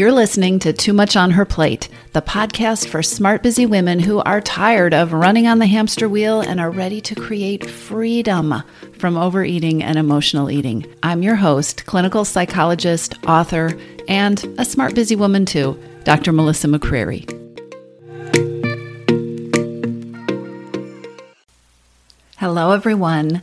[0.00, 4.20] You're listening to Too Much on Her Plate, the podcast for smart, busy women who
[4.20, 8.62] are tired of running on the hamster wheel and are ready to create freedom
[8.98, 10.86] from overeating and emotional eating.
[11.02, 13.78] I'm your host, clinical psychologist, author,
[14.08, 16.32] and a smart, busy woman too, Dr.
[16.32, 17.28] Melissa McCreery.
[22.38, 23.42] Hello, everyone.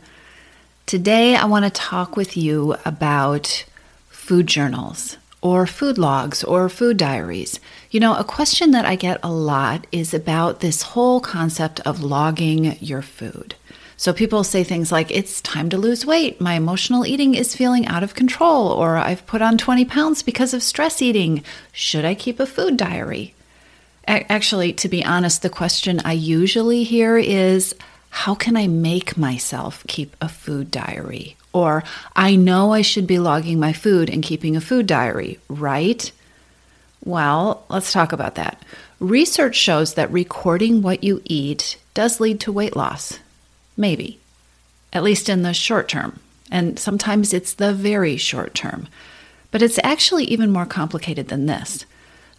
[0.86, 3.64] Today, I want to talk with you about
[4.08, 7.60] food journals or food logs or food diaries.
[7.90, 12.02] You know, a question that I get a lot is about this whole concept of
[12.02, 13.54] logging your food.
[13.96, 17.86] So people say things like, it's time to lose weight, my emotional eating is feeling
[17.86, 21.42] out of control, or I've put on 20 pounds because of stress eating.
[21.72, 23.34] Should I keep a food diary?
[24.06, 27.74] Actually, to be honest, the question I usually hear is,
[28.10, 31.36] how can I make myself keep a food diary?
[31.52, 31.82] Or,
[32.14, 36.10] I know I should be logging my food and keeping a food diary, right?
[37.04, 38.62] Well, let's talk about that.
[39.00, 43.18] Research shows that recording what you eat does lead to weight loss.
[43.76, 44.18] Maybe,
[44.92, 46.20] at least in the short term.
[46.50, 48.88] And sometimes it's the very short term.
[49.50, 51.86] But it's actually even more complicated than this.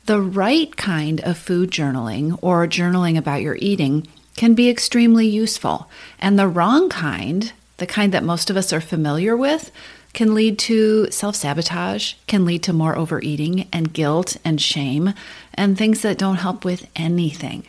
[0.06, 5.90] The right kind of food journaling or journaling about your eating can be extremely useful,
[6.20, 9.72] and the wrong kind the kind that most of us are familiar with,
[10.14, 15.14] can lead to self sabotage, can lead to more overeating and guilt and shame,
[15.54, 17.66] and things that don't help with anything.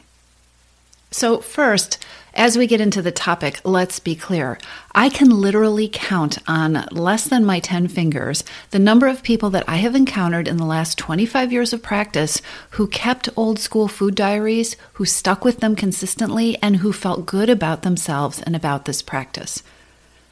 [1.12, 1.98] So, first,
[2.34, 4.58] as we get into the topic, let's be clear.
[4.94, 9.68] I can literally count on less than my 10 fingers the number of people that
[9.68, 14.14] I have encountered in the last 25 years of practice who kept old school food
[14.14, 19.02] diaries, who stuck with them consistently, and who felt good about themselves and about this
[19.02, 19.64] practice.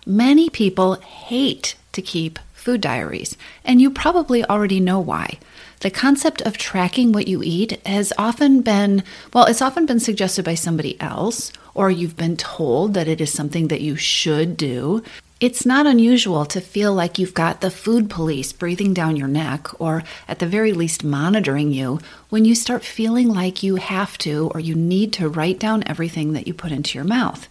[0.08, 5.38] Many people hate to keep food diaries, and you probably already know why.
[5.80, 10.46] The concept of tracking what you eat has often been, well, it's often been suggested
[10.46, 15.02] by somebody else, or you've been told that it is something that you should do.
[15.40, 19.78] It's not unusual to feel like you've got the food police breathing down your neck,
[19.78, 22.00] or at the very least monitoring you,
[22.30, 26.32] when you start feeling like you have to or you need to write down everything
[26.32, 27.46] that you put into your mouth.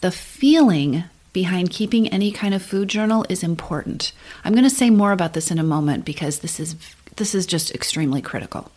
[0.00, 4.12] The feeling behind keeping any kind of food journal is important.
[4.44, 6.76] I'm going to say more about this in a moment because this is
[7.16, 8.70] this is just extremely critical.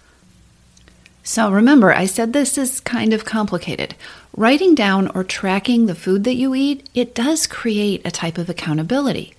[1.24, 3.96] So remember, I said this is kind of complicated.
[4.36, 8.50] Writing down or tracking the food that you eat, it does create a type of
[8.50, 9.35] accountability.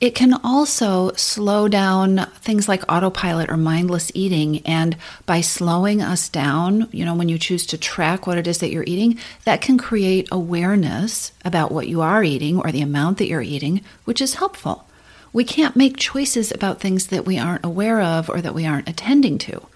[0.00, 4.66] It can also slow down things like autopilot or mindless eating.
[4.66, 4.96] And
[5.26, 8.70] by slowing us down, you know, when you choose to track what it is that
[8.70, 13.28] you're eating, that can create awareness about what you are eating or the amount that
[13.28, 14.86] you're eating, which is helpful.
[15.34, 18.88] We can't make choices about things that we aren't aware of or that we aren't
[18.88, 19.66] attending to.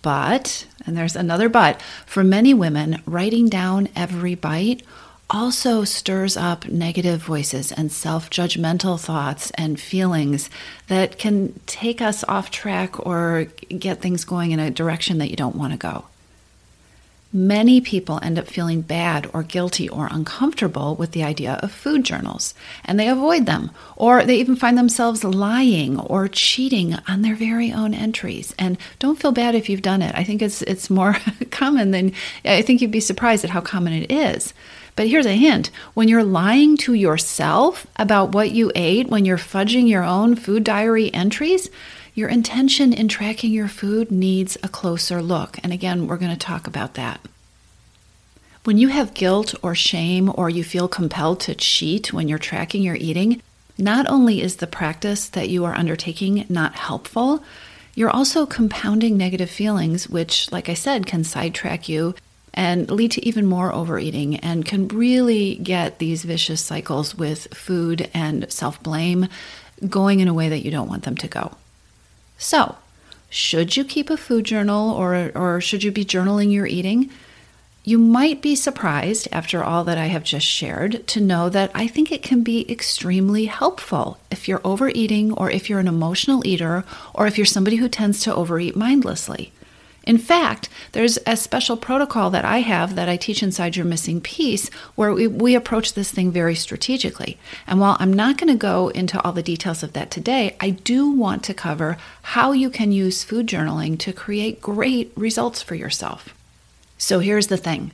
[0.00, 4.82] But, and there's another but, for many women, writing down every bite
[5.30, 10.50] also stirs up negative voices and self judgmental thoughts and feelings
[10.88, 15.36] that can take us off track or get things going in a direction that you
[15.36, 16.04] don't want to go.
[17.32, 22.02] Many people end up feeling bad or guilty or uncomfortable with the idea of food
[22.02, 22.54] journals,
[22.84, 27.72] and they avoid them, or they even find themselves lying or cheating on their very
[27.72, 28.52] own entries.
[28.58, 30.12] And don't feel bad if you've done it.
[30.16, 31.16] I think it's it's more
[31.52, 32.12] common than
[32.44, 34.52] I think you'd be surprised at how common it is.
[35.00, 39.38] But here's a hint when you're lying to yourself about what you ate, when you're
[39.38, 41.70] fudging your own food diary entries,
[42.12, 45.56] your intention in tracking your food needs a closer look.
[45.62, 47.18] And again, we're going to talk about that.
[48.64, 52.82] When you have guilt or shame, or you feel compelled to cheat when you're tracking
[52.82, 53.40] your eating,
[53.78, 57.42] not only is the practice that you are undertaking not helpful,
[57.94, 62.14] you're also compounding negative feelings, which, like I said, can sidetrack you
[62.54, 68.10] and lead to even more overeating and can really get these vicious cycles with food
[68.12, 69.28] and self blame
[69.88, 71.52] going in a way that you don't want them to go.
[72.38, 72.76] So,
[73.28, 77.10] should you keep a food journal or, or should you be journaling your eating?
[77.82, 81.86] You might be surprised, after all that I have just shared, to know that I
[81.86, 86.84] think it can be extremely helpful if you're overeating or if you're an emotional eater
[87.14, 89.52] or if you're somebody who tends to overeat mindlessly.
[90.10, 94.20] In fact, there's a special protocol that I have that I teach inside your missing
[94.20, 97.38] piece where we, we approach this thing very strategically.
[97.64, 100.70] And while I'm not going to go into all the details of that today, I
[100.70, 105.76] do want to cover how you can use food journaling to create great results for
[105.76, 106.34] yourself.
[106.98, 107.92] So here's the thing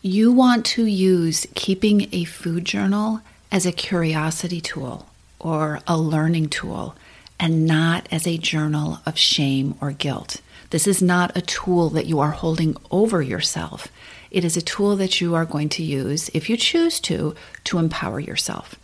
[0.00, 3.20] you want to use keeping a food journal
[3.52, 6.96] as a curiosity tool or a learning tool
[7.38, 10.40] and not as a journal of shame or guilt.
[10.70, 13.88] This is not a tool that you are holding over yourself.
[14.30, 17.34] It is a tool that you are going to use, if you choose to,
[17.64, 18.74] to empower yourself.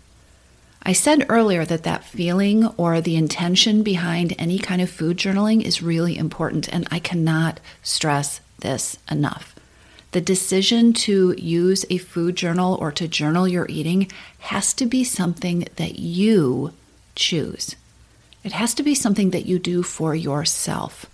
[0.82, 5.62] I said earlier that that feeling or the intention behind any kind of food journaling
[5.62, 9.54] is really important, and I cannot stress this enough.
[10.12, 14.10] The decision to use a food journal or to journal your eating
[14.40, 16.72] has to be something that you
[17.14, 17.76] choose.
[18.44, 21.06] It has to be something that you do for yourself,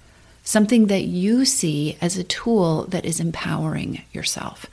[0.50, 4.66] something that you see as a tool that is empowering yourself.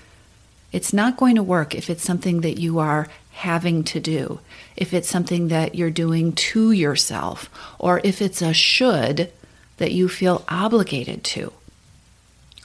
[0.72, 4.40] It's not going to work if it's something that you are having to do,
[4.76, 7.48] if it's something that you're doing to yourself,
[7.78, 9.32] or if it's a should
[9.78, 11.54] that you feel obligated to.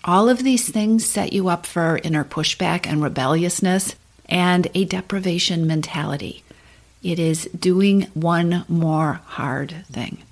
[0.04, 3.94] All of these things set you up for inner pushback and rebelliousness
[4.26, 6.42] and a deprivation mentality.
[7.02, 10.22] It is doing one more hard thing.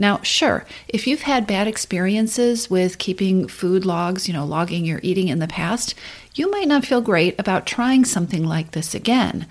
[0.00, 5.00] Now, sure, if you've had bad experiences with keeping food logs, you know, logging your
[5.02, 5.96] eating in the past,
[6.34, 9.46] you might not feel great about trying something like this again.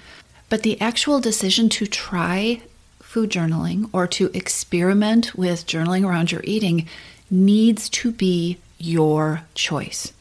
[0.48, 2.62] But the actual decision to try
[3.02, 6.88] food journaling or to experiment with journaling around your eating
[7.30, 10.14] needs to be your choice.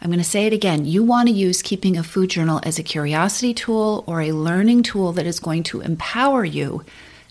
[0.00, 0.84] I'm going to say it again.
[0.84, 4.84] You want to use keeping a food journal as a curiosity tool or a learning
[4.84, 6.84] tool that is going to empower you,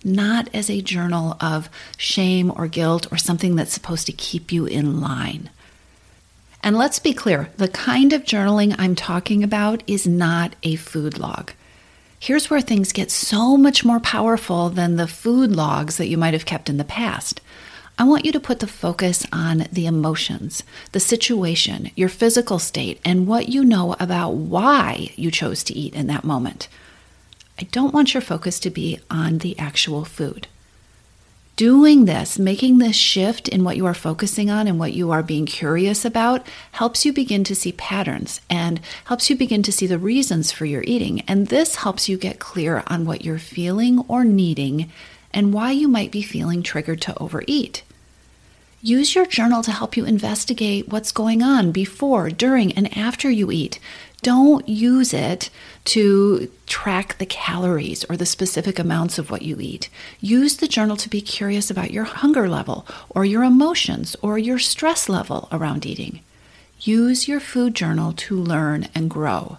[0.03, 4.65] not as a journal of shame or guilt or something that's supposed to keep you
[4.65, 5.49] in line.
[6.63, 11.17] And let's be clear the kind of journaling I'm talking about is not a food
[11.17, 11.51] log.
[12.19, 16.33] Here's where things get so much more powerful than the food logs that you might
[16.33, 17.41] have kept in the past.
[17.99, 22.99] I want you to put the focus on the emotions, the situation, your physical state,
[23.05, 26.67] and what you know about why you chose to eat in that moment.
[27.59, 30.47] I don't want your focus to be on the actual food.
[31.55, 35.23] Doing this, making this shift in what you are focusing on and what you are
[35.23, 39.87] being curious about, helps you begin to see patterns and helps you begin to see
[39.87, 41.21] the reasons for your eating.
[41.21, 44.91] And this helps you get clear on what you're feeling or needing
[45.33, 47.81] and why you might be feeling triggered to overeat.
[48.83, 53.51] Use your journal to help you investigate what's going on before, during, and after you
[53.51, 53.79] eat.
[54.21, 55.49] Don't use it
[55.85, 59.89] to track the calories or the specific amounts of what you eat.
[60.19, 64.59] Use the journal to be curious about your hunger level or your emotions or your
[64.59, 66.21] stress level around eating.
[66.81, 69.57] Use your food journal to learn and grow.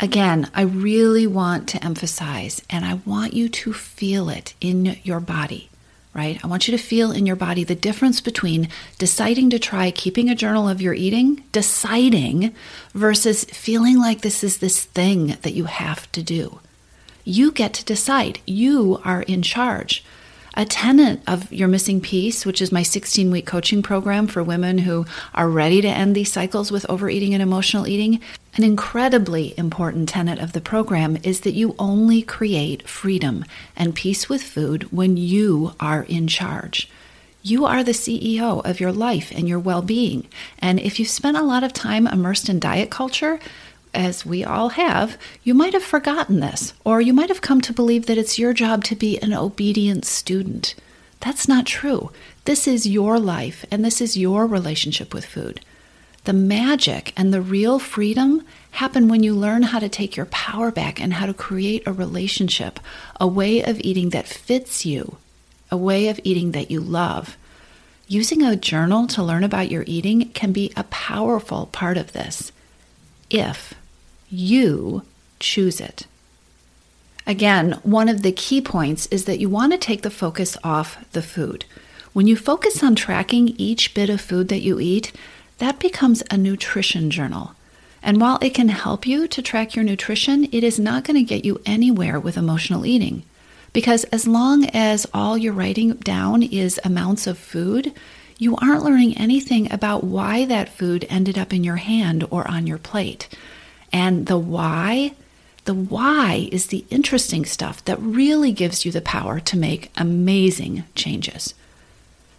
[0.00, 5.20] Again, I really want to emphasize and I want you to feel it in your
[5.20, 5.70] body
[6.14, 6.42] right?
[6.42, 8.68] I want you to feel in your body the difference between
[8.98, 12.54] deciding to try keeping a journal of your eating, deciding,
[12.94, 16.60] versus feeling like this is this thing that you have to do.
[17.24, 18.38] You get to decide.
[18.46, 20.04] You are in charge.
[20.56, 24.78] A tenet of your missing piece, which is my 16 week coaching program for women
[24.78, 28.20] who are ready to end these cycles with overeating and emotional eating,
[28.56, 34.28] an incredibly important tenet of the program is that you only create freedom and peace
[34.28, 36.88] with food when you are in charge.
[37.42, 40.28] You are the CEO of your life and your well being.
[40.60, 43.40] And if you've spent a lot of time immersed in diet culture,
[43.92, 47.72] as we all have, you might have forgotten this, or you might have come to
[47.72, 50.74] believe that it's your job to be an obedient student.
[51.20, 52.10] That's not true.
[52.44, 55.60] This is your life, and this is your relationship with food.
[56.24, 60.70] The magic and the real freedom happen when you learn how to take your power
[60.70, 62.80] back and how to create a relationship,
[63.20, 65.18] a way of eating that fits you,
[65.70, 67.36] a way of eating that you love.
[68.08, 72.52] Using a journal to learn about your eating can be a powerful part of this
[73.28, 73.74] if
[74.30, 75.02] you
[75.40, 76.06] choose it.
[77.26, 81.10] Again, one of the key points is that you want to take the focus off
[81.12, 81.64] the food.
[82.12, 85.12] When you focus on tracking each bit of food that you eat,
[85.64, 87.54] that becomes a nutrition journal.
[88.02, 91.22] And while it can help you to track your nutrition, it is not going to
[91.22, 93.22] get you anywhere with emotional eating.
[93.72, 97.94] Because as long as all you're writing down is amounts of food,
[98.36, 102.66] you aren't learning anything about why that food ended up in your hand or on
[102.66, 103.26] your plate.
[103.90, 105.14] And the why,
[105.64, 110.84] the why is the interesting stuff that really gives you the power to make amazing
[110.94, 111.54] changes.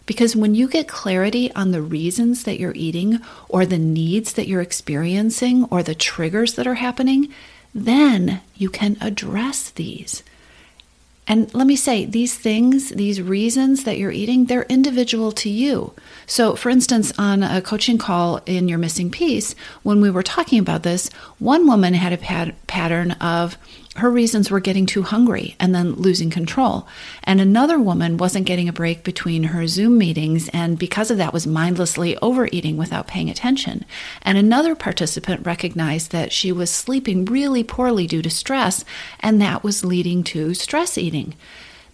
[0.05, 3.19] Because when you get clarity on the reasons that you're eating,
[3.49, 7.33] or the needs that you're experiencing, or the triggers that are happening,
[7.73, 10.23] then you can address these.
[11.27, 15.93] And let me say, these things, these reasons that you're eating, they're individual to you.
[16.27, 20.59] So, for instance, on a coaching call in Your Missing Piece, when we were talking
[20.59, 21.09] about this,
[21.39, 23.57] one woman had a pat- pattern of
[23.95, 26.87] her reasons were getting too hungry and then losing control.
[27.23, 31.33] And another woman wasn't getting a break between her Zoom meetings and because of that
[31.33, 33.85] was mindlessly overeating without paying attention.
[34.21, 38.83] And another participant recognized that she was sleeping really poorly due to stress
[39.21, 41.33] and that was leading to stress eating.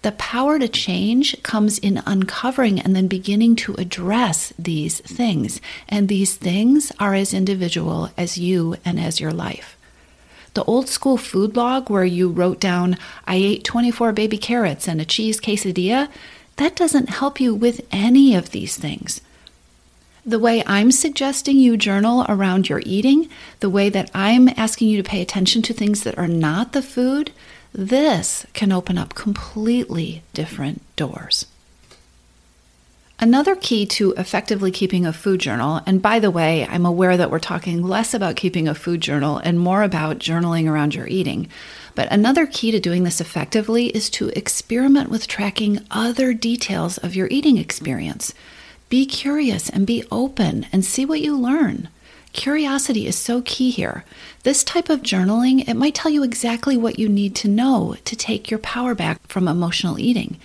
[0.01, 5.61] The power to change comes in uncovering and then beginning to address these things.
[5.87, 9.77] And these things are as individual as you and as your life.
[10.53, 14.99] The old school food log where you wrote down, I ate 24 baby carrots and
[14.99, 16.09] a cheese quesadilla,
[16.57, 19.21] that doesn't help you with any of these things.
[20.25, 23.29] The way I'm suggesting you journal around your eating,
[23.59, 26.83] the way that I'm asking you to pay attention to things that are not the
[26.83, 27.31] food,
[27.73, 31.47] this can open up completely different doors.
[33.23, 37.29] Another key to effectively keeping a food journal, and by the way, I'm aware that
[37.29, 41.47] we're talking less about keeping a food journal and more about journaling around your eating.
[41.93, 47.15] But another key to doing this effectively is to experiment with tracking other details of
[47.15, 48.33] your eating experience.
[48.89, 51.89] Be curious and be open and see what you learn.
[52.33, 54.03] Curiosity is so key here.
[54.41, 58.15] This type of journaling, it might tell you exactly what you need to know to
[58.15, 60.39] take your power back from emotional eating.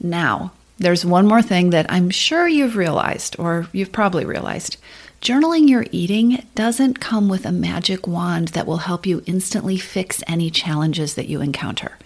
[0.00, 4.76] Now, there's one more thing that I'm sure you've realized, or you've probably realized.
[5.20, 10.22] Journaling your eating doesn't come with a magic wand that will help you instantly fix
[10.28, 11.98] any challenges that you encounter.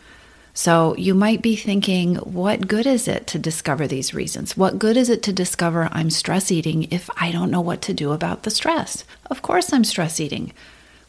[0.55, 4.57] So you might be thinking, what good is it to discover these reasons?
[4.57, 7.95] What good is it to discover I'm stress eating if I don't know what to
[7.95, 9.05] do about the stress?
[9.31, 10.53] Of course, I'm stress eating.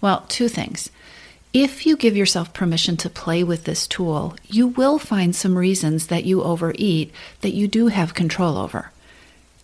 [0.01, 0.89] Well, two things.
[1.53, 6.07] If you give yourself permission to play with this tool, you will find some reasons
[6.07, 8.89] that you overeat that you do have control over.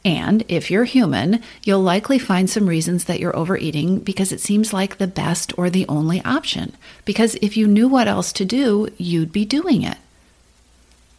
[0.06, 4.72] And if you're human, you'll likely find some reasons that you're overeating because it seems
[4.72, 6.74] like the best or the only option.
[7.06, 9.98] Because if you knew what else to do, you'd be doing it.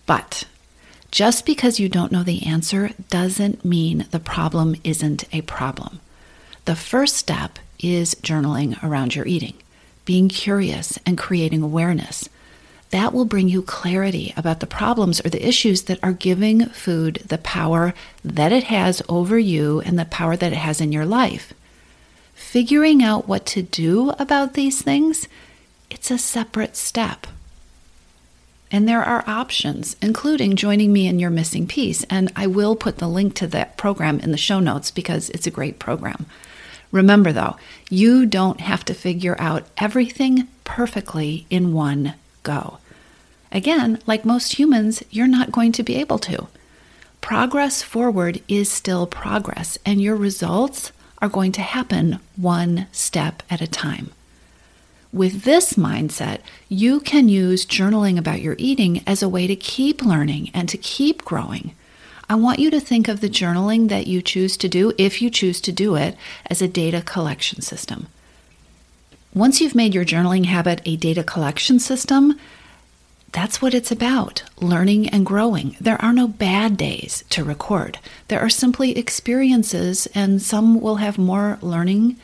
[0.06, 0.44] But
[1.10, 5.98] just because you don't know the answer doesn't mean the problem isn't a problem.
[6.64, 9.54] The first step is journaling around your eating
[10.10, 12.28] being curious and creating awareness.
[12.90, 17.22] That will bring you clarity about the problems or the issues that are giving food
[17.28, 21.06] the power that it has over you and the power that it has in your
[21.06, 21.54] life.
[22.34, 25.28] Figuring out what to do about these things,
[25.92, 27.28] it's a separate step.
[28.72, 32.02] And there are options, including joining me in your missing piece.
[32.10, 35.46] And I will put the link to that program in the show notes because it's
[35.46, 36.26] a great program.
[36.92, 37.56] Remember, though,
[37.88, 42.78] you don't have to figure out everything perfectly in one go.
[43.52, 46.48] Again, like most humans, you're not going to be able to.
[47.20, 53.60] Progress forward is still progress, and your results are going to happen one step at
[53.60, 54.10] a time.
[55.12, 60.02] With this mindset, you can use journaling about your eating as a way to keep
[60.02, 61.74] learning and to keep growing.
[62.30, 65.30] I want you to think of the journaling that you choose to do, if you
[65.30, 68.06] choose to do it, as a data collection system.
[69.34, 72.38] Once you've made your journaling habit a data collection system,
[73.32, 75.76] that's what it's about learning and growing.
[75.80, 77.98] There are no bad days to record.
[78.28, 82.16] There are simply experiences, and some will have more learning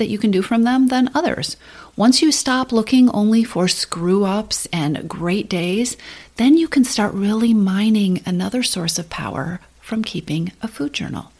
[0.00, 1.56] that you can do from them than others.
[1.94, 5.96] Once you stop looking only for screw ups and great days,
[6.36, 11.30] then you can start really mining another source of power from keeping a food journal.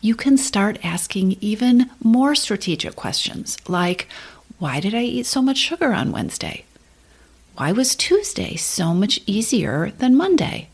[0.00, 4.08] You can start asking even more strategic questions like,
[4.58, 6.64] why did I eat so much sugar on Wednesday?
[7.56, 10.68] Why was Tuesday so much easier than Monday?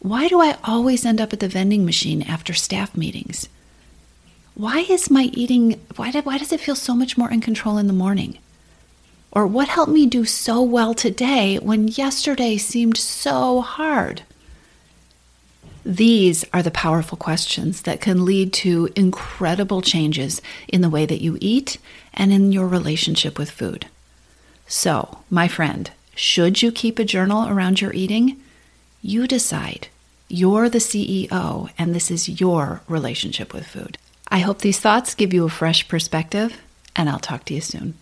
[0.00, 3.48] Why do I always end up at the vending machine after staff meetings?
[4.54, 7.78] Why is my eating why, did, why does it feel so much more in control
[7.78, 8.38] in the morning
[9.30, 14.22] or what helped me do so well today when yesterday seemed so hard
[15.84, 21.20] these are the powerful questions that can lead to incredible changes in the way that
[21.20, 21.78] you eat
[22.14, 23.86] and in your relationship with food.
[24.68, 28.40] So, my friend, should you keep a journal around your eating?
[29.02, 29.88] You decide.
[30.28, 33.98] You're the CEO, and this is your relationship with food.
[34.32, 36.58] I hope these thoughts give you a fresh perspective,
[36.96, 37.92] and I'll talk to you soon.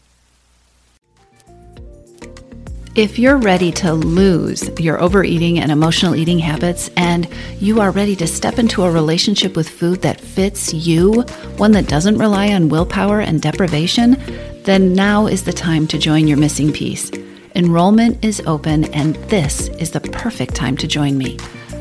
[2.94, 8.14] If you're ready to lose your overeating and emotional eating habits, and you are ready
[8.14, 11.22] to step into a relationship with food that fits you,
[11.56, 14.16] one that doesn't rely on willpower and deprivation,
[14.62, 17.10] then now is the time to join your missing piece.
[17.56, 21.38] Enrollment is open, and this is the perfect time to join me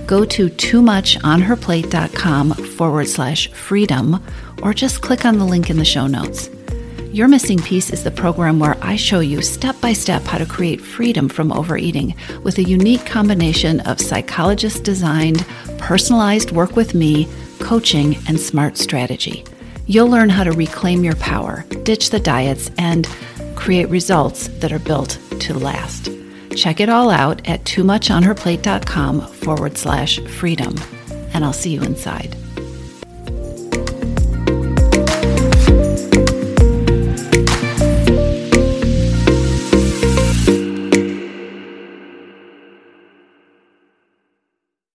[0.09, 4.19] go to toomuchonherplate.com forward slash freedom
[4.63, 6.49] or just click on the link in the show notes.
[7.11, 10.47] Your Missing Piece is the program where I show you step by step how to
[10.47, 15.45] create freedom from overeating with a unique combination of psychologist designed,
[15.77, 17.27] personalized work with me,
[17.59, 19.45] coaching, and smart strategy.
[19.85, 23.07] You'll learn how to reclaim your power, ditch the diets, and
[23.55, 26.18] create results that are built to last.
[26.59, 30.75] Check it all out at toomuchonherplate.com forward slash freedom,
[31.33, 32.35] and I'll see you inside.